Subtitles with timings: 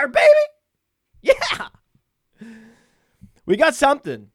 [0.00, 0.26] Wire, baby.
[1.22, 1.68] Yeah.
[3.46, 4.28] We got something.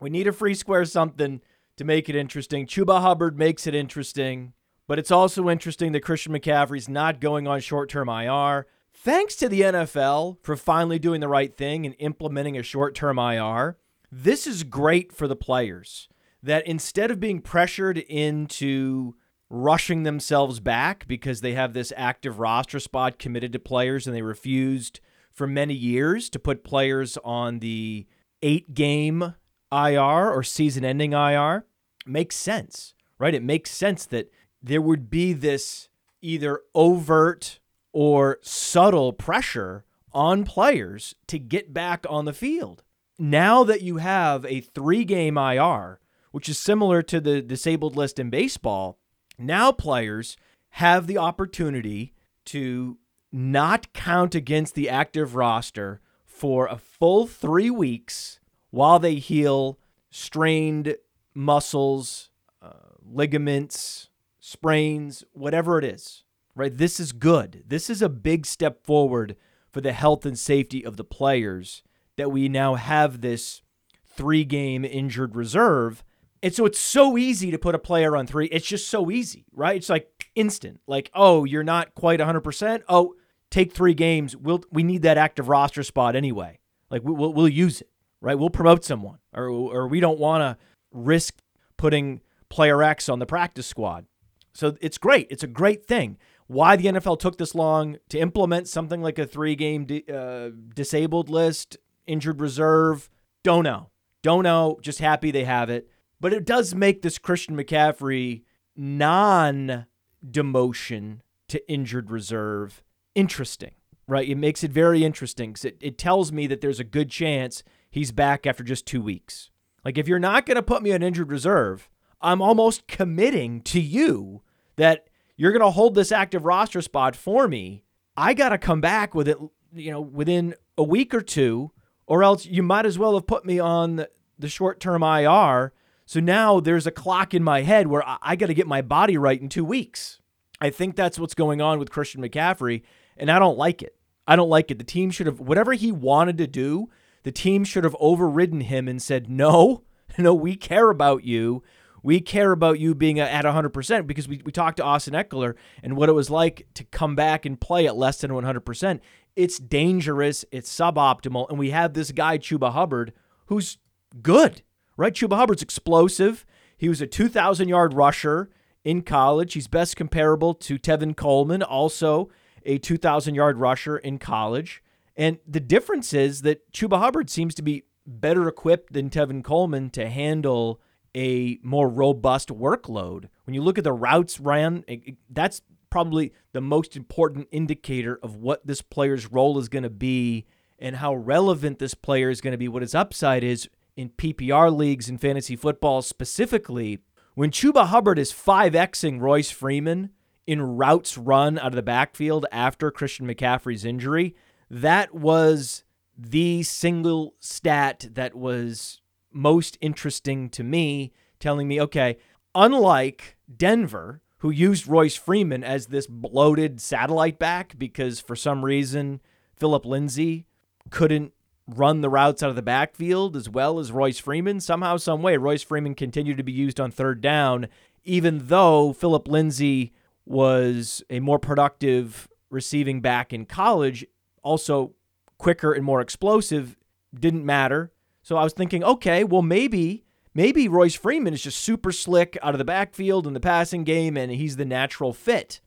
[0.00, 1.40] We need a free square something
[1.76, 2.66] to make it interesting.
[2.66, 4.52] Chuba Hubbard makes it interesting,
[4.88, 8.66] but it's also interesting that Christian McCaffrey's not going on short term IR.
[8.94, 13.18] Thanks to the NFL for finally doing the right thing and implementing a short term
[13.18, 13.78] IR.
[14.10, 16.08] This is great for the players
[16.42, 19.14] that instead of being pressured into
[19.52, 24.22] rushing themselves back because they have this active roster spot committed to players and they
[24.22, 24.98] refused
[25.30, 28.06] for many years to put players on the
[28.42, 29.34] eight game
[29.70, 31.66] IR or season ending IR
[32.06, 33.34] makes sense, right?
[33.34, 35.90] It makes sense that there would be this
[36.22, 37.60] either overt
[37.92, 42.82] or subtle pressure on players to get back on the field.
[43.18, 48.18] Now that you have a three game IR, which is similar to the disabled list
[48.18, 48.98] in baseball,
[49.38, 50.36] now players
[50.70, 52.14] have the opportunity
[52.46, 52.98] to
[53.30, 59.78] not count against the active roster for a full three weeks while they heal
[60.10, 60.96] strained
[61.34, 62.72] muscles, uh,
[63.04, 64.08] ligaments,
[64.40, 66.24] sprains, whatever it is,
[66.54, 66.76] right?
[66.76, 67.64] This is good.
[67.66, 69.36] This is a big step forward
[69.70, 71.82] for the health and safety of the players
[72.16, 73.62] that we now have this
[74.04, 76.04] three game injured reserve.
[76.42, 78.46] And so it's so easy to put a player on three.
[78.46, 79.76] It's just so easy, right?
[79.76, 80.80] It's like instant.
[80.86, 82.82] Like, oh, you're not quite 100%.
[82.88, 83.14] Oh,
[83.50, 84.36] take three games.
[84.36, 86.58] We'll we need that active roster spot anyway.
[86.90, 88.36] Like we, we'll we'll use it, right?
[88.36, 91.38] We'll promote someone, or or we don't want to risk
[91.76, 94.06] putting player X on the practice squad.
[94.52, 95.28] So it's great.
[95.30, 96.18] It's a great thing.
[96.48, 100.50] Why the NFL took this long to implement something like a three game di- uh,
[100.74, 103.08] disabled list, injured reserve,
[103.42, 103.90] don't know.
[104.22, 104.78] Don't know.
[104.82, 105.88] Just happy they have it.
[106.22, 108.44] But it does make this Christian McCaffrey
[108.76, 109.86] non
[110.24, 111.18] demotion
[111.48, 112.84] to injured reserve
[113.16, 113.74] interesting,
[114.06, 114.28] right?
[114.28, 117.64] It makes it very interesting because it, it tells me that there's a good chance
[117.90, 119.50] he's back after just two weeks.
[119.84, 121.90] Like, if you're not going to put me on injured reserve,
[122.20, 124.42] I'm almost committing to you
[124.76, 127.82] that you're going to hold this active roster spot for me.
[128.16, 129.38] I got to come back with it,
[129.74, 131.72] you know, within a week or two,
[132.06, 134.06] or else you might as well have put me on
[134.38, 135.72] the, short term IR.
[136.12, 138.82] So now there's a clock in my head where I, I got to get my
[138.82, 140.20] body right in two weeks.
[140.60, 142.82] I think that's what's going on with Christian McCaffrey,
[143.16, 143.96] and I don't like it.
[144.26, 144.76] I don't like it.
[144.76, 146.90] The team should have, whatever he wanted to do,
[147.22, 149.84] the team should have overridden him and said, no,
[150.18, 151.62] no, we care about you.
[152.02, 155.96] We care about you being at 100% because we, we talked to Austin Ekeler and
[155.96, 159.00] what it was like to come back and play at less than 100%.
[159.34, 163.14] It's dangerous, it's suboptimal, and we have this guy, Chuba Hubbard,
[163.46, 163.78] who's
[164.20, 164.60] good,
[165.02, 165.14] right?
[165.14, 166.46] Chuba Hubbard's explosive.
[166.76, 168.50] He was a 2,000 yard rusher
[168.84, 169.54] in college.
[169.54, 172.30] He's best comparable to Tevin Coleman, also
[172.64, 174.80] a 2,000 yard rusher in college.
[175.16, 179.90] And the difference is that Chuba Hubbard seems to be better equipped than Tevin Coleman
[179.90, 180.80] to handle
[181.16, 183.28] a more robust workload.
[183.44, 184.84] When you look at the routes ran,
[185.28, 190.46] that's probably the most important indicator of what this player's role is going to be
[190.78, 194.74] and how relevant this player is going to be, what his upside is in PPR
[194.74, 196.98] leagues and fantasy football specifically.
[197.34, 200.10] When Chuba Hubbard is 5Xing Royce Freeman
[200.46, 204.34] in routes run out of the backfield after Christian McCaffrey's injury,
[204.70, 205.84] that was
[206.16, 209.00] the single stat that was
[209.32, 212.18] most interesting to me, telling me, okay,
[212.54, 219.20] unlike Denver, who used Royce Freeman as this bloated satellite back because for some reason
[219.56, 220.46] Phillip Lindsay
[220.90, 221.32] couldn't
[221.78, 224.60] run the routes out of the backfield as well as Royce Freeman.
[224.60, 227.68] Somehow, some way, Royce Freeman continued to be used on third down,
[228.04, 229.92] even though Phillip Lindsay
[230.24, 234.06] was a more productive receiving back in college,
[234.42, 234.94] also
[235.38, 236.76] quicker and more explosive.
[237.14, 237.92] Didn't matter.
[238.22, 240.04] So I was thinking, okay, well, maybe,
[240.34, 244.16] maybe Royce Freeman is just super slick out of the backfield in the passing game,
[244.16, 245.60] and he's the natural fit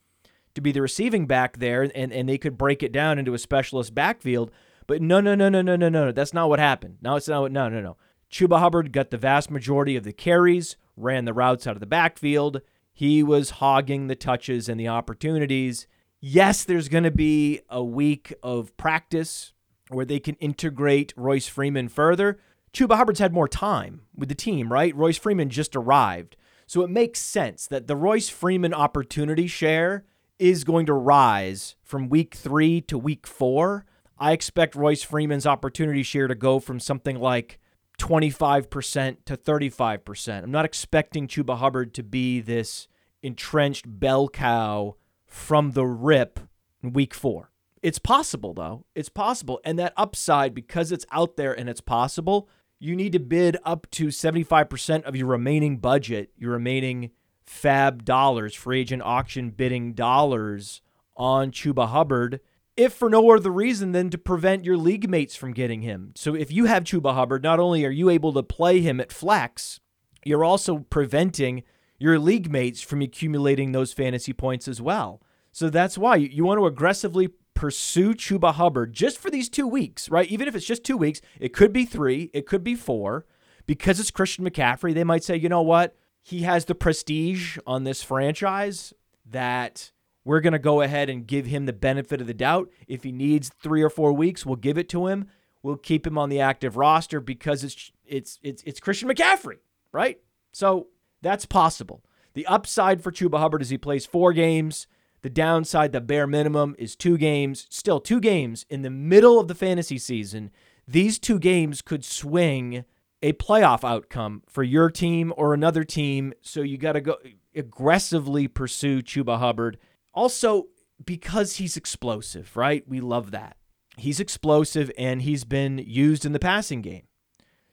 [0.54, 3.38] to be the receiving back there, and, and they could break it down into a
[3.38, 4.52] specialist backfield.
[4.88, 6.12] But no, no, no, no, no, no, no.
[6.12, 6.98] That's not what happened.
[7.02, 7.42] No, it's not.
[7.42, 7.52] What.
[7.52, 7.98] No, no, no.
[8.32, 11.86] Chuba Hubbard got the vast majority of the carries, ran the routes out of the
[11.86, 12.62] backfield.
[12.94, 15.88] He was hogging the touches and the opportunities.
[16.20, 19.54] Yes, there's going to be a week of practice
[19.90, 22.40] where they can integrate Royce Freeman further.
[22.74, 24.96] Chuba Hubbard's had more time with the team, right?
[24.96, 26.36] Royce Freeman just arrived.
[26.68, 30.04] So it makes sense that the Royce Freeman opportunity share
[30.40, 33.86] is going to rise from week three to week four.
[34.18, 37.60] I expect Royce Freeman's opportunity share to go from something like
[38.00, 40.44] 25% to 35%.
[40.44, 42.88] I'm not expecting Chuba Hubbard to be this
[43.22, 44.96] entrenched bell cow
[45.26, 46.40] from the rip
[46.82, 47.52] in week four.
[47.82, 48.86] It's possible, though.
[48.96, 49.60] It's possible.
[49.64, 53.88] And that upside, because it's out there and it's possible, you need to bid up
[53.92, 57.12] to 75% of your remaining budget, your remaining
[57.48, 60.82] FAAB dollars, free agent auction bidding dollars
[61.16, 62.40] on Chuba Hubbard
[62.78, 66.12] if for no other reason than to prevent your league mates from getting him.
[66.16, 69.12] So if you have Chuba Hubbard, not only are you able to play him at
[69.12, 69.80] flex,
[70.24, 71.64] you're also preventing
[71.98, 75.22] your league mates from accumulating those fantasy points as well.
[75.52, 80.10] So that's why you want to aggressively pursue Chuba Hubbard just for these two weeks,
[80.10, 80.28] right?
[80.30, 83.26] Even if it's just two weeks, it could be three, it could be four.
[83.66, 85.96] Because it's Christian McCaffrey, they might say, you know what?
[86.22, 88.94] He has the prestige on this franchise
[89.26, 89.92] that
[90.26, 92.70] we're going to go ahead and give him the benefit of the doubt.
[92.88, 95.28] If he needs three or four weeks, we'll give it to him.
[95.62, 99.60] We'll keep him on the active roster because it's it's it's it's Christian McCaffrey,
[99.92, 100.20] right?
[100.52, 100.88] So
[101.22, 102.04] that's possible.
[102.34, 104.88] The upside for Chuba Hubbard is he plays four games.
[105.22, 107.66] The downside, the bare minimum, is two games.
[107.70, 110.52] Still, two games in the middle of the fantasy season.
[110.88, 112.86] These two games could swing
[113.24, 116.34] a playoff outcome for your team or another team.
[116.42, 117.16] So you got to go
[117.56, 119.80] aggressively pursue Chuba Hubbard
[120.16, 120.68] also,
[121.04, 122.88] because he's explosive, right?
[122.88, 123.58] We love that.
[123.98, 127.04] He's explosive and he's been used in the passing game.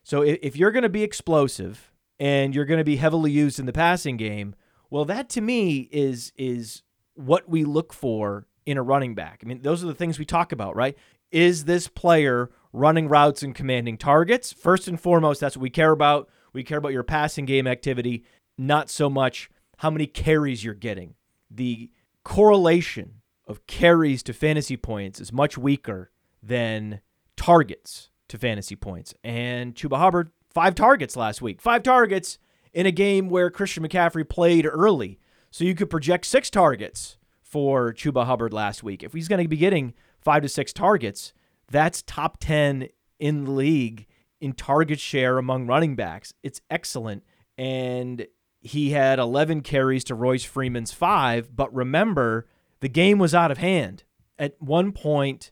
[0.05, 3.67] So if you're going to be explosive and you're going to be heavily used in
[3.67, 4.55] the passing game,
[4.91, 6.83] well, that to me is is
[7.15, 9.41] what we look for in a running back.
[9.43, 10.97] I mean, those are the things we talk about, right?
[11.31, 14.53] Is this player running routes and commanding targets?
[14.53, 16.29] First and foremost, that's what we care about.
[16.53, 18.25] We care about your passing game activity,
[18.59, 21.15] not so much how many carries you're getting.
[21.51, 21.91] The
[22.25, 26.11] correlation of carries to fantasy points is much weaker
[26.43, 27.01] than
[27.37, 29.15] targets to fantasy points.
[29.23, 31.61] And Chuba Hubbard, five targets last week.
[31.61, 32.39] Five targets
[32.73, 35.19] in a game where Christian McCaffrey played early.
[35.51, 39.03] So you could project six targets for Chuba Hubbard last week.
[39.03, 41.33] If he's going to be getting five to six targets,
[41.71, 44.07] that's top 10 in the league
[44.41, 46.33] in target share among running backs.
[46.43, 47.23] It's excellent.
[47.59, 48.27] And
[48.63, 51.55] he had 11 carries to Royce Freeman's five.
[51.55, 52.47] But remember,
[52.81, 54.05] the game was out of hand.
[54.39, 55.51] At one point,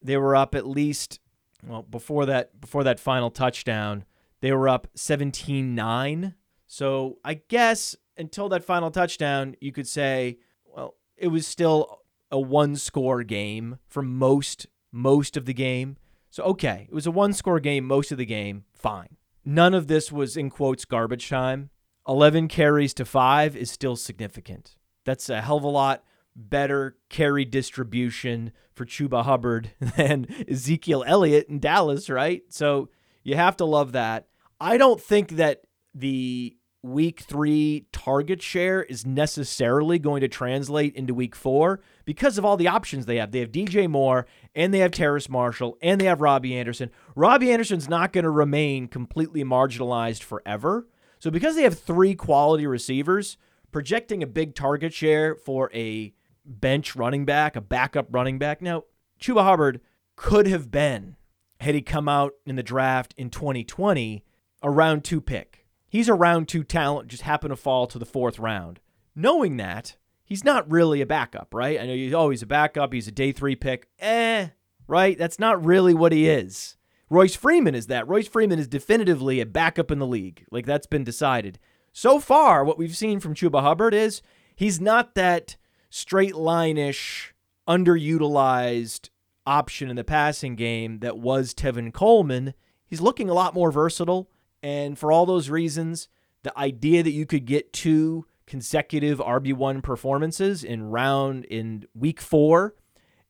[0.00, 1.20] they were up at least
[1.66, 4.04] well before that before that final touchdown
[4.40, 6.34] they were up 17-9
[6.66, 12.40] so i guess until that final touchdown you could say well it was still a
[12.40, 15.96] one score game for most most of the game
[16.30, 19.86] so okay it was a one score game most of the game fine none of
[19.86, 21.70] this was in quotes garbage time
[22.06, 24.76] 11 carries to five is still significant.
[25.04, 26.04] That's a hell of a lot
[26.34, 32.42] better carry distribution for Chuba Hubbard than Ezekiel Elliott in Dallas, right?
[32.48, 32.88] So
[33.22, 34.28] you have to love that.
[34.60, 35.62] I don't think that
[35.94, 42.44] the week three target share is necessarily going to translate into week four because of
[42.44, 43.30] all the options they have.
[43.30, 46.90] They have DJ Moore and they have Terrace Marshall and they have Robbie Anderson.
[47.14, 50.88] Robbie Anderson's not going to remain completely marginalized forever.
[51.22, 53.36] So because they have three quality receivers,
[53.70, 56.12] projecting a big target share for a
[56.44, 58.60] bench running back, a backup running back.
[58.60, 58.82] Now,
[59.20, 59.80] Chuba Hubbard
[60.16, 61.14] could have been,
[61.60, 64.24] had he come out in the draft in 2020,
[64.62, 65.64] a round two pick.
[65.88, 68.80] He's a round two talent, just happened to fall to the fourth round.
[69.14, 71.80] Knowing that, he's not really a backup, right?
[71.80, 73.86] I know you, oh, he's a backup, he's a day three pick.
[74.00, 74.48] Eh,
[74.88, 75.16] right?
[75.16, 76.76] That's not really what he is.
[77.12, 78.08] Royce Freeman is that.
[78.08, 80.46] Royce Freeman is definitively a backup in the league.
[80.50, 81.58] Like that's been decided.
[81.92, 84.22] So far, what we've seen from Chuba Hubbard is
[84.56, 85.58] he's not that
[85.90, 87.34] straight line-ish,
[87.68, 89.10] underutilized
[89.46, 92.54] option in the passing game that was Tevin Coleman.
[92.86, 94.30] He's looking a lot more versatile.
[94.62, 96.08] And for all those reasons,
[96.44, 102.74] the idea that you could get two consecutive RB1 performances in round in week four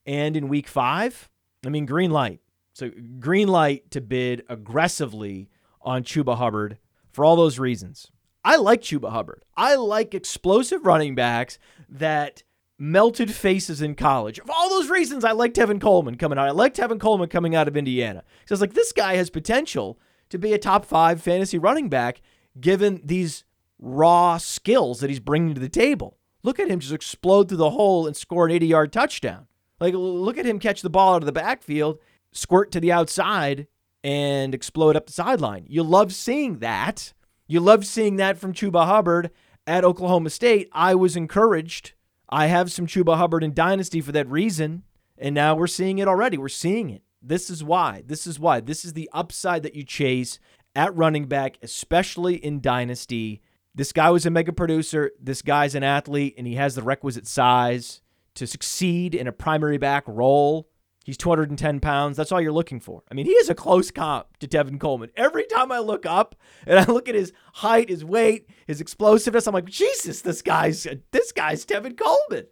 [0.06, 1.28] and in week five,
[1.66, 2.41] I mean, green light.
[2.72, 5.48] So green light to bid aggressively
[5.80, 6.78] on Chuba Hubbard
[7.10, 8.10] for all those reasons.
[8.44, 9.44] I like Chuba Hubbard.
[9.56, 12.42] I like explosive running backs that
[12.78, 14.40] melted faces in college.
[14.44, 16.48] For all those reasons, I like Tevin Coleman coming out.
[16.48, 18.24] I like Tevin Coleman coming out of Indiana.
[18.46, 20.00] So I was like, this guy has potential
[20.30, 22.20] to be a top five fantasy running back
[22.60, 23.44] given these
[23.78, 26.18] raw skills that he's bringing to the table.
[26.42, 29.46] Look at him just explode through the hole and score an 80 yard touchdown.
[29.78, 31.98] Like, look at him catch the ball out of the backfield,
[32.32, 33.66] squirt to the outside,
[34.04, 35.64] and explode up the sideline.
[35.68, 37.12] You love seeing that.
[37.46, 39.30] You love seeing that from Chuba Hubbard
[39.66, 40.68] at Oklahoma State.
[40.72, 41.92] I was encouraged.
[42.28, 44.82] I have some Chuba Hubbard in Dynasty for that reason.
[45.18, 46.36] And now we're seeing it already.
[46.36, 47.02] We're seeing it.
[47.22, 48.02] This is why.
[48.06, 48.60] This is why.
[48.60, 50.40] This is the upside that you chase
[50.74, 53.40] at running back, especially in Dynasty.
[53.74, 55.12] This guy was a mega producer.
[55.20, 58.00] This guy's an athlete, and he has the requisite size
[58.34, 60.68] to succeed in a primary back role.
[61.04, 62.16] He's 210 pounds.
[62.16, 63.02] That's all you're looking for.
[63.10, 65.10] I mean, he is a close comp to Tevin Coleman.
[65.16, 69.46] Every time I look up and I look at his height, his weight, his explosiveness,
[69.46, 72.46] I'm like, Jesus, this guy's this guy's Tevin Coleman.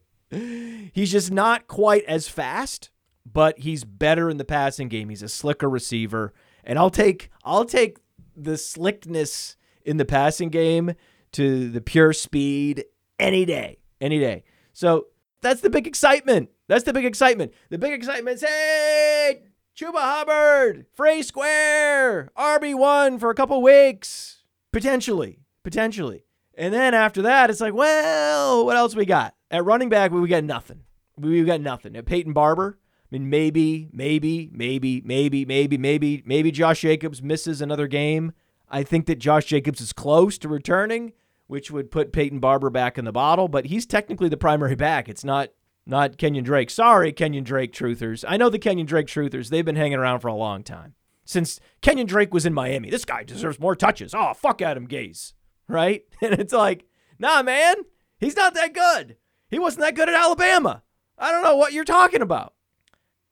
[0.92, 2.90] He's just not quite as fast,
[3.30, 5.08] but he's better in the passing game.
[5.08, 6.32] He's a slicker receiver,
[6.64, 7.98] and I'll take I'll take
[8.36, 10.94] the slickness in the passing game
[11.32, 12.84] to the pure speed
[13.18, 14.44] any day, any day.
[14.72, 15.06] So
[15.40, 16.50] that's the big excitement.
[16.70, 17.52] That's the big excitement.
[17.68, 19.42] The big excitement is hey,
[19.76, 24.44] Chuba Hubbard, Free Square, RB1 for a couple weeks.
[24.70, 25.40] Potentially.
[25.64, 26.22] Potentially.
[26.56, 29.34] And then after that, it's like, well, what else we got?
[29.50, 30.82] At running back, we got nothing.
[31.18, 31.96] We got nothing.
[31.96, 37.60] At Peyton Barber, I mean, maybe, maybe, maybe, maybe, maybe, maybe, maybe Josh Jacobs misses
[37.60, 38.30] another game.
[38.68, 41.14] I think that Josh Jacobs is close to returning,
[41.48, 45.08] which would put Peyton Barber back in the bottle, but he's technically the primary back.
[45.08, 45.48] It's not
[45.86, 46.70] not Kenyon Drake.
[46.70, 48.24] Sorry, Kenyon Drake truthers.
[48.26, 49.48] I know the Kenyon Drake truthers.
[49.48, 50.94] They've been hanging around for a long time.
[51.24, 54.14] Since Kenyon Drake was in Miami, this guy deserves more touches.
[54.14, 55.32] Oh, fuck Adam Gase.
[55.68, 56.04] Right?
[56.22, 56.84] And it's like,
[57.18, 57.76] nah, man,
[58.18, 59.16] he's not that good.
[59.48, 60.82] He wasn't that good at Alabama.
[61.18, 62.54] I don't know what you're talking about.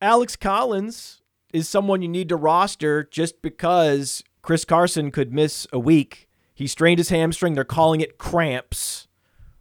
[0.01, 5.79] Alex Collins is someone you need to roster just because Chris Carson could miss a
[5.79, 6.29] week.
[6.55, 7.55] He strained his hamstring.
[7.55, 9.09] They're calling it cramps,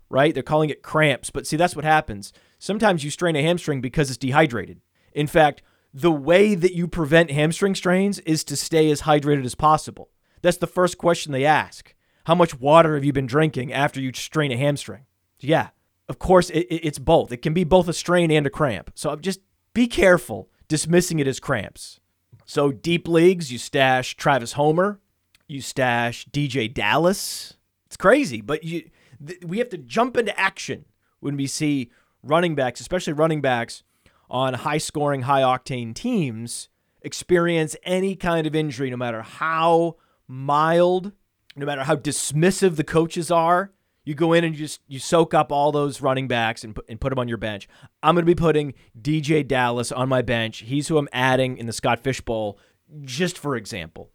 [0.10, 0.34] right?
[0.34, 1.30] They're calling it cramps.
[1.30, 2.34] But see, that's what happens.
[2.60, 4.82] Sometimes you strain a hamstring because it's dehydrated.
[5.14, 5.62] In fact,
[5.94, 10.10] the way that you prevent hamstring strains is to stay as hydrated as possible.
[10.42, 11.94] That's the first question they ask.
[12.26, 15.06] How much water have you been drinking after you strain a hamstring?
[15.40, 15.70] Yeah,
[16.10, 17.32] of course, it, it, it's both.
[17.32, 18.92] It can be both a strain and a cramp.
[18.96, 19.40] So just
[19.74, 22.00] be careful dismissing it as cramps.
[22.46, 25.00] So, deep leagues, you stash Travis Homer,
[25.48, 27.56] you stash DeeJay Dallas.
[27.86, 28.90] It's crazy, but you
[29.26, 30.86] th- we have to jump into action
[31.20, 31.92] when we see
[32.24, 33.84] running backs, especially running backs
[34.30, 36.70] on high scoring, high octane teams,
[37.02, 39.96] experience any kind of injury, no matter how
[40.28, 41.14] mild,
[41.56, 43.72] no matter how dismissive the coaches are.
[44.04, 46.86] You go in and you just you soak up all those running backs and put,
[46.88, 47.68] and put them on your bench.
[48.02, 50.60] I'm going to be putting DeeJay Dallas on my bench.
[50.60, 52.58] He's who I'm adding in the Scott Fish Bowl,
[53.04, 54.12] just for example.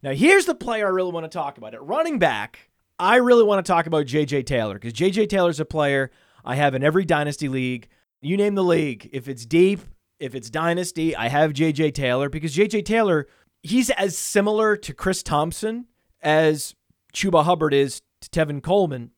[0.00, 1.74] Now, here's the player I really want to talk about.
[1.74, 5.64] At running back, I really want to talk about JJ Taylor because JJ Taylor's a
[5.64, 6.12] player
[6.46, 7.88] I have in every dynasty league.
[8.22, 9.10] You name the league.
[9.12, 9.80] If it's deep,
[10.18, 13.26] if it's dynasty, I have JJ Taylor because JJ Taylor,
[13.62, 15.86] he's as similar to Chris Thompson
[16.22, 16.74] as
[17.12, 19.10] Chuba Hubbard is to Tevin Coleman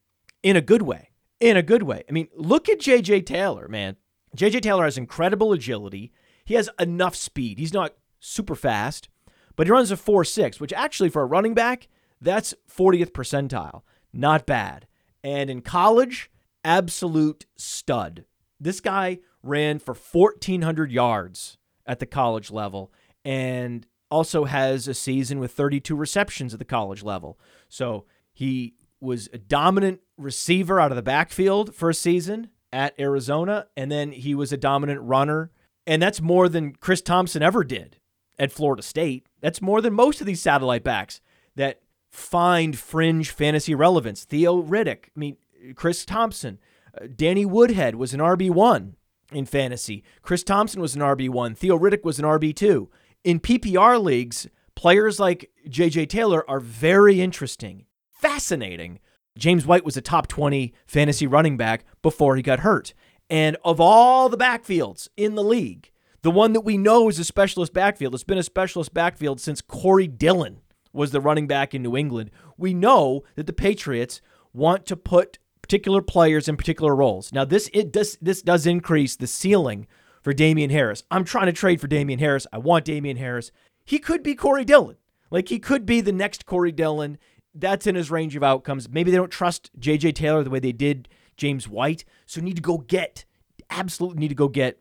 [0.42, 1.10] in a good way.
[1.40, 2.02] In a good way.
[2.08, 3.96] I mean, look at JJ Taylor, man.
[4.36, 6.12] JJ Taylor has incredible agility.
[6.44, 7.58] He has enough speed.
[7.58, 9.08] He's not super fast,
[9.54, 11.88] but he runs a 4 6, which actually for a running back,
[12.20, 13.82] that's 40th percentile.
[14.12, 14.86] Not bad.
[15.22, 16.30] And in college,
[16.64, 18.24] absolute stud.
[18.60, 22.92] This guy ran for 1,400 yards at the college level
[23.24, 27.38] and also has a season with 32 receptions at the college level.
[27.68, 33.66] So he was a dominant receiver out of the backfield for a season at Arizona,
[33.76, 35.50] and then he was a dominant runner.
[35.86, 37.98] And that's more than Chris Thompson ever did
[38.38, 39.26] at Florida State.
[39.40, 41.20] That's more than most of these satellite backs
[41.56, 44.24] that find fringe fantasy relevance.
[44.24, 45.36] Theo Riddick, I mean,
[45.74, 46.58] Chris Thompson.
[47.00, 48.94] Uh, Danny Woodhead was an RB1
[49.32, 50.04] in fantasy.
[50.22, 51.56] Chris Thompson was an RB1.
[51.56, 52.88] Theo Riddick was an RB2.
[53.24, 59.00] In PPR leagues, players like JJ Taylor are very interesting, fascinating.
[59.36, 62.94] James White was a top 20 fantasy running back before he got hurt.
[63.30, 65.90] And of all the backfields in the league,
[66.22, 69.60] the one that we know is a specialist backfield, it's been a specialist backfield since
[69.60, 70.60] Corey Dillon
[70.92, 72.30] was the running back in New England.
[72.56, 74.20] We know that the Patriots
[74.52, 77.30] want to put particular players in particular roles.
[77.32, 79.86] Now this it does this does increase the ceiling
[80.22, 81.04] for Damien Harris.
[81.10, 82.46] I'm trying to trade for Damien Harris.
[82.52, 83.52] I want Damien Harris.
[83.84, 84.96] He could be Corey Dillon.
[85.30, 87.18] Like he could be the next Corey Dillon.
[87.54, 88.88] that's in his range of outcomes.
[88.88, 92.04] Maybe they don't trust JJ Taylor the way they did James White.
[92.24, 93.24] So need to go get,
[93.68, 94.80] absolutely need to go get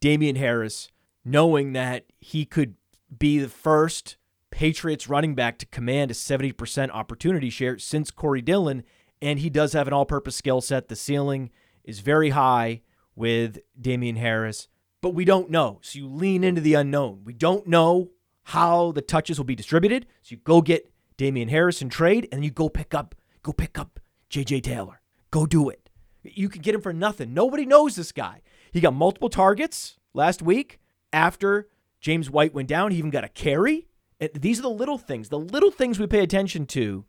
[0.00, 0.90] Damien Harris,
[1.24, 2.74] knowing that he could
[3.16, 4.16] be the first
[4.50, 8.82] Patriots running back to command a 70% opportunity share since Corey Dillon.
[9.22, 10.88] And he does have an all purpose skill set.
[10.88, 11.50] The ceiling
[11.84, 12.82] is very high
[13.14, 14.68] with Damien Harris,
[15.00, 15.78] but we don't know.
[15.82, 17.22] So you lean into the unknown.
[17.24, 18.10] We don't know
[18.44, 20.06] how the touches will be distributed.
[20.22, 23.78] So you go get Damien Harris in trade, and you go pick up, go pick
[23.78, 23.98] up
[24.30, 25.00] JJ Taylor.
[25.30, 25.88] Go do it.
[26.22, 27.32] You can get him for nothing.
[27.32, 28.42] Nobody knows this guy.
[28.70, 30.78] He got multiple targets last week
[31.12, 31.68] after
[32.00, 32.90] James White went down.
[32.90, 33.86] He even got a carry.
[34.20, 37.04] And these are the little things, the little things we pay attention to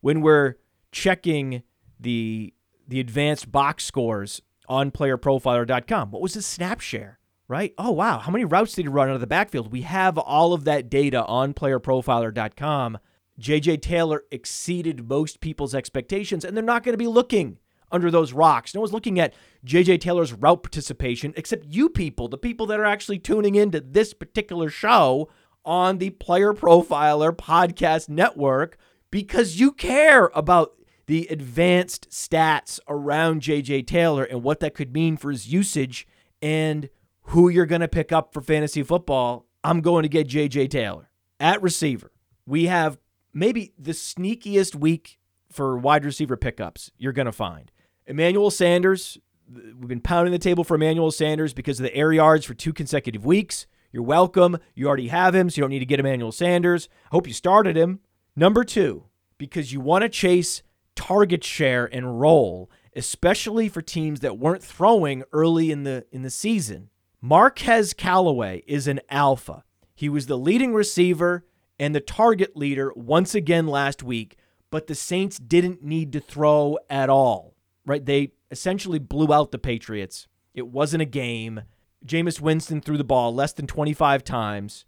[0.00, 0.56] when we're
[0.92, 1.62] checking
[1.98, 2.54] the
[2.86, 6.10] the advanced box scores on playerprofiler.com.
[6.10, 7.18] What was his snap share?
[7.48, 7.72] Right?
[7.78, 8.18] Oh, wow.
[8.18, 9.72] How many routes did he run out of the backfield?
[9.72, 12.98] We have all of that data on playerprofiler.com.
[13.40, 17.58] JJ Taylor exceeded most people's expectations, and they're not going to be looking
[17.90, 18.74] under those rocks.
[18.74, 22.84] No one's looking at JJ Taylor's route participation except you people, the people that are
[22.84, 25.30] actually tuning into this particular show
[25.64, 28.76] on the Player Profiler Podcast Network
[29.10, 30.74] because you care about
[31.08, 36.06] the advanced stats around JJ Taylor and what that could mean for his usage
[36.42, 36.90] and
[37.22, 39.46] who you're going to pick up for fantasy football.
[39.64, 41.08] I'm going to get JJ Taylor
[41.40, 42.12] at receiver.
[42.44, 42.98] We have
[43.32, 45.18] maybe the sneakiest week
[45.50, 47.72] for wide receiver pickups you're going to find.
[48.06, 49.16] Emmanuel Sanders,
[49.50, 52.74] we've been pounding the table for Emmanuel Sanders because of the air yards for two
[52.74, 53.66] consecutive weeks.
[53.92, 54.58] You're welcome.
[54.74, 56.90] You already have him, so you don't need to get Emmanuel Sanders.
[57.06, 58.00] I hope you started him.
[58.36, 59.04] Number two,
[59.38, 60.62] because you want to chase
[60.98, 66.30] target share and role, especially for teams that weren't throwing early in the in the
[66.30, 66.90] season.
[67.20, 69.62] Marquez Callaway is an alpha.
[69.94, 71.46] He was the leading receiver
[71.78, 74.36] and the target leader once again last week,
[74.70, 77.54] but the Saints didn't need to throw at all.
[77.86, 78.04] Right?
[78.04, 80.26] They essentially blew out the Patriots.
[80.52, 81.62] It wasn't a game.
[82.04, 84.84] Jameis Winston threw the ball less than 25 times.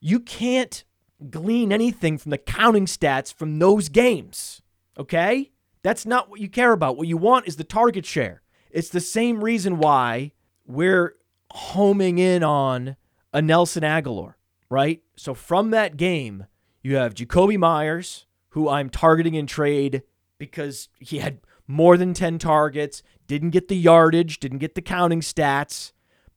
[0.00, 0.84] You can't
[1.30, 4.62] glean anything from the counting stats from those games.
[4.98, 5.52] Okay?
[5.82, 6.96] That's not what you care about.
[6.96, 8.42] What you want is the target share.
[8.70, 10.32] It's the same reason why
[10.66, 11.14] we're
[11.50, 12.96] homing in on
[13.32, 14.34] a Nelson Agholor,
[14.70, 15.02] right?
[15.16, 16.46] So from that game,
[16.82, 20.02] you have Jakobi Meyers, who I'm targeting in trade
[20.38, 25.20] because he had more than 10 targets, didn't get the yardage, didn't get the counting
[25.20, 25.92] stats,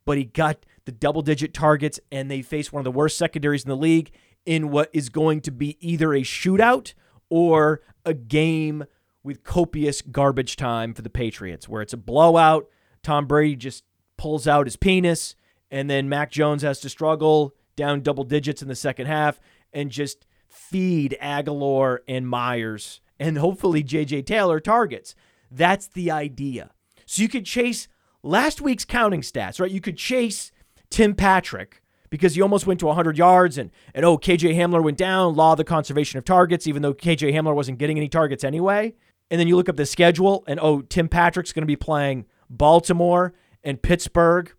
[0.06, 3.64] but he got the double digit targets, and they face one of the worst secondaries
[3.64, 4.12] in the league
[4.46, 6.94] in what is going to be either a shootout
[7.30, 8.86] or a game
[9.24, 12.70] with copious garbage time for the Patriots, where it's a blowout.
[13.04, 13.84] Tom Brady just
[14.18, 15.36] pulls out his penis,
[15.70, 19.40] and then Mac Jones has to struggle down double digits in the second half
[19.74, 25.16] and just feed Agholor and Meyers and hopefully JJ Taylor targets.
[25.52, 26.72] That's the idea.
[27.06, 27.88] So you could chase
[28.24, 29.72] last week's counting stats, right?
[29.72, 30.52] You could chase
[30.90, 34.98] Tim Patrick because he almost went to 100 yards and, and oh, KJ Hamler went
[34.98, 38.44] down, law of the conservation of targets, even though KJ Hamler wasn't getting any targets
[38.44, 38.96] anyway.
[39.30, 42.26] And then you look up the schedule and oh, Tim Patrick's going to be playing
[42.50, 44.54] Baltimore and Pittsburgh.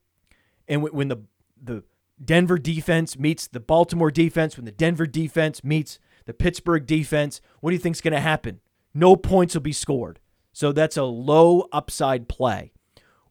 [0.67, 1.19] And when the,
[1.63, 1.85] the
[2.23, 7.71] Denver defense meets the Baltimore defense, when the Denver defense meets the Pittsburgh defense, what
[7.71, 8.61] do you think is going to happen?
[8.93, 10.21] No points will be scored.
[10.53, 12.73] So that's a low upside play.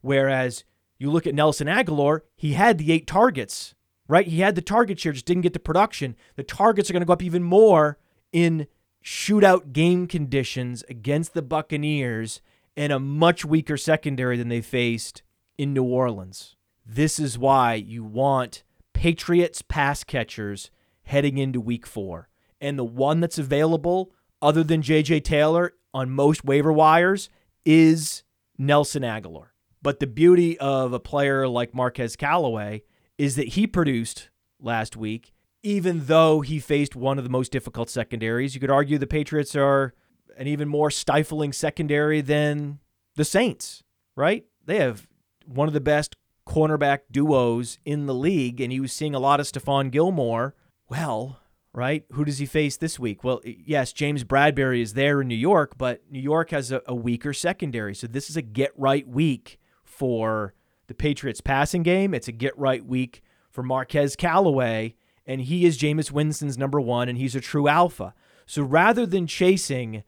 [0.00, 0.64] Whereas
[0.98, 3.74] you look at Nelson Agholor, he had the eight targets,
[4.08, 4.26] right?
[4.26, 6.16] He had the target share, just didn't get the production.
[6.36, 7.98] The targets are going to go up even more
[8.32, 8.66] in
[9.04, 12.40] shootout game conditions against the Buccaneers
[12.76, 15.22] and a much weaker secondary than they faced
[15.56, 16.56] in New Orleans.
[16.86, 20.70] This is why you want Patriots pass catchers
[21.04, 22.28] heading into week four.
[22.60, 27.28] And the one that's available, other than JJ Taylor on most waiver wires,
[27.64, 28.22] is
[28.56, 29.48] Nelson Agholor.
[29.82, 32.82] But the beauty of a player like Marquez Callaway
[33.18, 37.90] is that he produced last week, even though he faced one of the most difficult
[37.90, 38.54] secondaries.
[38.54, 39.92] You could argue the Patriots are
[40.36, 42.78] an even more stifling secondary than
[43.16, 43.82] the Saints,
[44.16, 44.46] right?
[44.64, 45.08] They have
[45.44, 49.40] one of the best cornerback duos in the league, and he was seeing a lot
[49.40, 50.54] of Stephon Gilmore.
[50.88, 51.40] Well,
[51.74, 52.04] right?
[52.12, 53.22] Who does he face this week?
[53.22, 56.94] Well, yes, James Bradberry is there in New York, but New York has a, a
[56.94, 57.94] weaker secondary.
[57.94, 60.54] So this is a get right week for
[60.88, 62.12] the Patriots passing game.
[62.12, 64.96] It's a get right week for Marquez Callaway,
[65.26, 68.14] and he is Jameis Winston's number one, and he's a true alpha.
[68.46, 70.02] So rather than chasing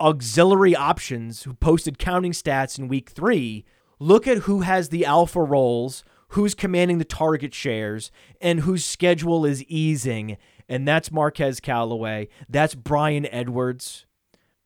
[0.00, 3.64] auxiliary options who posted counting stats in week three,
[3.98, 9.46] look at who has the alpha roles, who's commanding the target shares, and whose schedule
[9.46, 10.36] is easing,
[10.68, 12.28] and that's Marquez Callaway.
[12.48, 14.06] That's Bryan Edwards.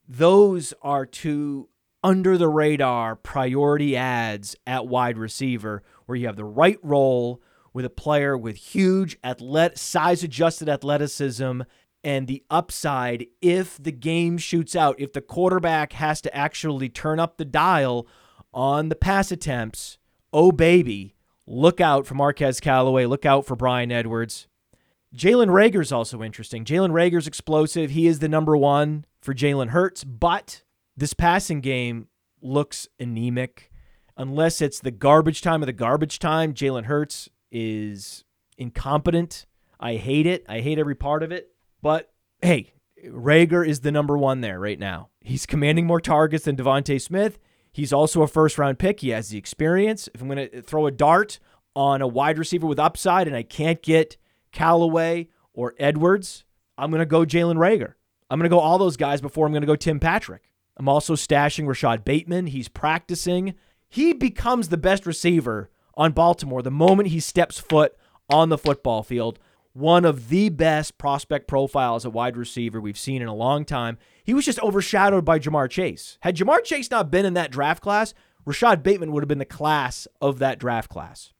[0.07, 1.69] Those are two
[2.03, 7.41] under the radar priority ads at wide receiver where you have the right role
[7.73, 11.61] with a player with huge athlet size adjusted athleticism
[12.03, 17.19] and the upside if the game shoots out if the quarterback has to actually turn
[17.19, 18.07] up the dial
[18.53, 19.97] on the pass attempts.
[20.31, 24.47] Oh baby look out for Marquez Callaway look out for Bryan Edwards.
[25.15, 26.63] Jalen Reagor's also interesting.
[26.63, 27.91] Jalen Reagor's explosive.
[27.91, 30.63] He is the number one for Jalen Hurts but
[30.99, 32.07] this passing game
[32.41, 33.71] looks anemic.
[34.17, 38.25] Unless it's the garbage time of the garbage time, Jalen Hurts is
[38.57, 39.45] incompetent.
[39.79, 40.45] I hate it.
[40.49, 41.51] I hate every part of it.
[41.81, 42.73] But hey,
[43.07, 45.09] Reagor is the number one there right now.
[45.21, 47.39] He's commanding more targets than DeVonta Smith.
[47.71, 48.99] He's also a first round pick.
[48.99, 50.09] He has the experience.
[50.13, 51.39] If I'm going to throw a dart
[51.75, 54.17] on a wide receiver with upside and I can't get
[54.51, 56.43] Callaway or Edwards,
[56.77, 57.93] I'm going to go Jalen Reagor.
[58.29, 60.48] I'm going to go all those guys before I'm going to go Tim Patrick.
[60.79, 62.47] I'm also stashing Rashod Bateman.
[62.47, 63.53] He's practicing.
[63.89, 67.95] He becomes the best receiver on Baltimore the moment he steps foot
[68.29, 69.39] on the football field.
[69.73, 73.97] One of the best prospect profiles at wide receiver we've seen in a long time.
[74.23, 76.17] He was just overshadowed by Ja'Marr Chase.
[76.21, 78.13] Had Ja'Marr Chase not been in that draft class,
[78.45, 81.33] Rashod Bateman would have been the class of that draft class.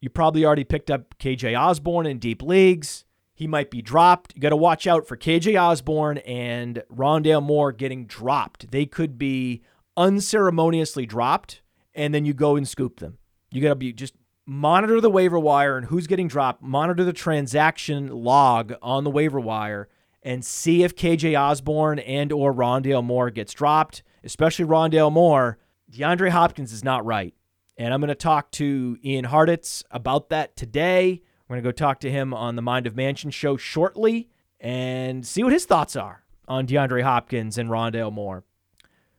[0.00, 3.05] You probably already picked up KJ Osborne in deep leagues
[3.36, 4.34] he might be dropped.
[4.34, 8.70] You got to watch out for KJ Osborne and Rondale Moore getting dropped.
[8.70, 9.62] They could be
[9.94, 11.60] unceremoniously dropped,
[11.94, 13.18] and then you go and scoop them.
[13.52, 14.14] You got to be just
[14.46, 16.62] monitor the waiver wire and who's getting dropped.
[16.62, 19.90] Monitor the transaction log on the waiver wire
[20.22, 25.58] and see if KJ Osborne and or Rondale Moore gets dropped, especially Rondale Moore.
[25.92, 27.34] DeAndre Hopkins is not right.
[27.76, 31.20] And I'm going to talk to Ian Hartitz about that today.
[31.48, 34.28] We're going to go talk to him on the Mind of Mansion show shortly
[34.60, 38.44] and see what his thoughts are on DeAndre Hopkins and Rondale Moore.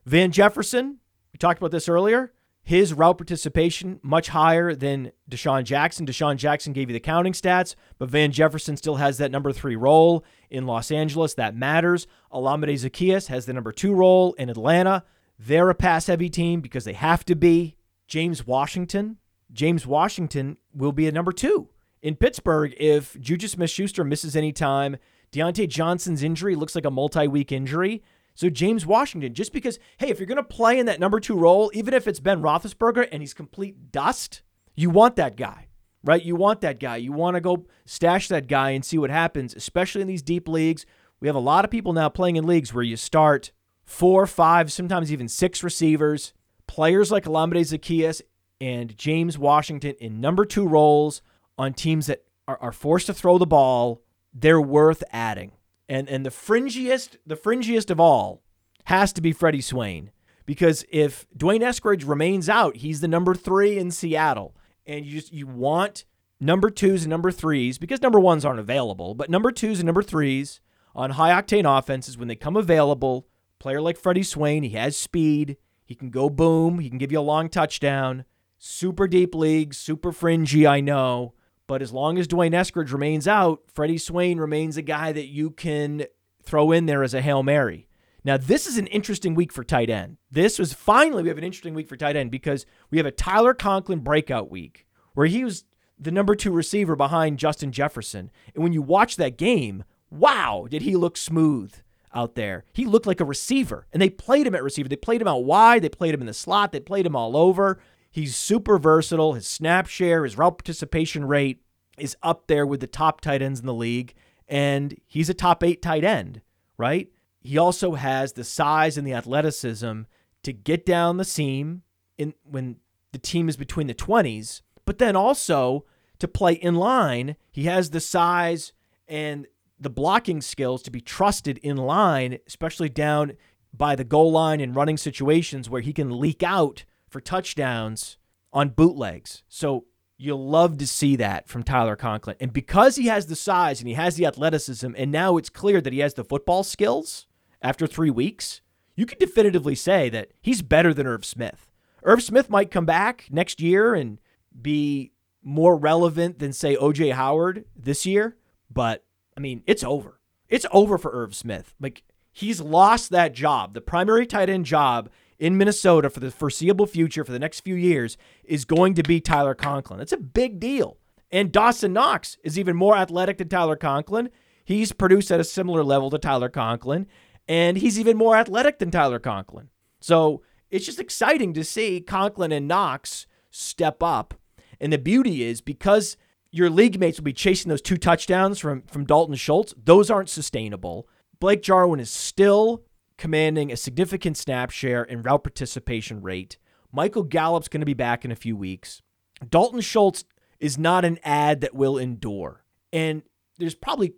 [0.04, 0.98] Van Jefferson,
[1.32, 2.32] we talked about this earlier.
[2.62, 6.04] His route participation much higher than DeSean Jackson.
[6.04, 9.76] DeSean Jackson gave you the counting stats, but Van Jefferson still has that number three
[9.76, 11.32] role in Los Angeles.
[11.32, 12.06] That matters.
[12.30, 15.04] Olamide Zaccheaus has the number two role in Atlanta.
[15.38, 17.76] They're a pass heavy team because they have to be.
[18.06, 19.16] James Washington.
[19.50, 21.70] James Washington will be a number two
[22.02, 24.96] in Pittsburgh, if Juju Smith Schuster misses any time,
[25.32, 28.02] Diontae Johnson's injury looks like a multi week injury.
[28.34, 31.36] So James Washington, just because, hey, if you're going to play in that number two
[31.36, 34.42] role, even if it's Ben Roethlisberger and he's complete dust,
[34.76, 35.66] you want that guy,
[36.04, 36.24] right?
[36.24, 36.98] You want that guy.
[36.98, 40.48] You want to go stash that guy and see what happens, especially in these deep
[40.48, 40.86] leagues.
[41.18, 43.50] We have a lot of people now playing in leagues where you start
[43.84, 46.32] four, five, sometimes even six receivers,
[46.68, 48.22] players like Olamide Zaccheaus
[48.60, 51.22] and James Washington in number two roles
[51.58, 55.52] on teams that are, are forced to throw the ball, they're worth adding.
[55.88, 58.42] And and the fringiest, the fringiest of all
[58.84, 60.10] has to be Freddie Swain.
[60.46, 64.56] Because if D'Wayne Eskridge remains out, he's the number three in Seattle.
[64.86, 66.04] And you just you want
[66.40, 70.02] number twos and number threes, because number ones aren't available, but number twos and number
[70.02, 70.60] threes
[70.94, 73.26] on high octane offenses when they come available,
[73.58, 77.18] player like Freddie Swain, he has speed, he can go boom, he can give you
[77.18, 78.24] a long touchdown.
[78.58, 81.34] Super deep league, super fringy, I know.
[81.68, 85.50] But as long as D'Wayne Eskridge remains out, Freddie Swain remains a guy that you
[85.50, 86.06] can
[86.42, 87.88] throw in there as a Hail Mary.
[88.24, 90.16] Now, this is an interesting week for tight end.
[90.30, 93.12] This was finally, we have an interesting week for tight end because we have a
[93.12, 95.64] Tyler Conklin breakout week where he was
[95.98, 98.30] the number two receiver behind Justin Jefferson.
[98.54, 101.74] And when you watch that game, wow, did he look smooth
[102.14, 102.64] out there?
[102.72, 103.86] He looked like a receiver.
[103.92, 104.88] And they played him at receiver.
[104.88, 107.36] They played him out wide, they played him in the slot, they played him all
[107.36, 107.78] over.
[108.10, 109.34] He's super versatile.
[109.34, 111.62] His snap share, his route participation rate
[111.98, 114.14] is up there with the top tight ends in the league.
[114.46, 116.40] And he's a top eight tight end,
[116.76, 117.08] right?
[117.40, 120.02] He also has the size and the athleticism
[120.42, 121.82] to get down the seam
[122.16, 122.76] in when
[123.12, 125.84] the team is between the 20s, but then also
[126.18, 127.36] to play in line.
[127.50, 128.72] He has the size
[129.06, 129.46] and
[129.78, 133.32] the blocking skills to be trusted in line, especially down
[133.72, 138.18] by the goal line in running situations where he can leak out for touchdowns
[138.52, 139.42] on bootlegs.
[139.48, 142.36] So you'll love to see that from Tyler Conklin.
[142.40, 145.80] And because he has the size and he has the athleticism, and now it's clear
[145.80, 147.26] that he has the football skills
[147.62, 148.60] after three weeks,
[148.96, 151.70] you can definitively say that he's better than Irv Smith.
[152.02, 154.18] Irv Smith might come back next year and
[154.60, 158.36] be more relevant than, say, OJ Howard this year,
[158.70, 159.04] but
[159.36, 160.20] I mean, it's over.
[160.48, 161.74] It's over for Irv Smith.
[161.80, 166.86] Like, he's lost that job, the primary tight end job in Minnesota for the foreseeable
[166.86, 169.98] future for the next few years is going to be Tyler Conklin.
[169.98, 170.98] That's a big deal.
[171.30, 174.30] And Dawson Knox is even more athletic than Tyler Conklin.
[174.64, 177.06] he's produced at a similar level to Tyler Conklin,
[177.46, 179.68] and he's even more athletic than Tyler Conklin.
[180.00, 184.34] So it's just exciting to see Conklin and Knox step up.
[184.80, 186.16] And the beauty is because
[186.50, 190.28] your league mates will be chasing those two touchdowns from, from Dalton Schultz, those aren't
[190.28, 191.08] sustainable.
[191.40, 192.84] Blake Jarwin is still
[193.18, 196.56] commanding a significant snap share and route participation rate.
[196.90, 199.02] Michael Gallup's going to be back in a few weeks.
[199.46, 200.24] Dalton Schultz
[200.58, 202.64] is not an ad that will endure.
[202.92, 203.22] And
[203.58, 204.14] there's probably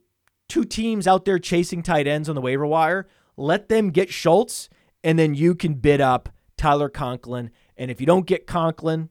[0.48, 3.08] two teams out there chasing tight ends on the waiver wire.
[3.36, 4.68] Let them get Schultz,
[5.02, 7.50] and then you can bid up Tyler Conklin.
[7.76, 9.08] And if you don't get Conklin,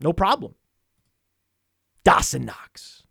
[0.00, 0.54] no problem.
[2.04, 3.03] Dawson Knox.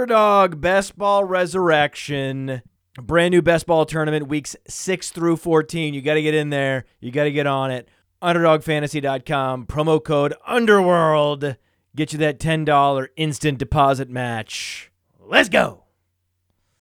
[0.00, 2.62] Underdog Best Ball Resurrection.
[2.94, 5.92] Brand new best ball tournament, weeks 6 through 14.
[5.92, 6.86] You got to get in there.
[7.00, 7.86] You got to get on it.
[8.22, 11.56] UnderdogFantasy.com, promo code Underworld.
[11.94, 14.90] Get you that $10 instant deposit match.
[15.18, 15.79] Let's go.